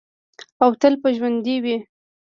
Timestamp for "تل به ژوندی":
0.81-1.57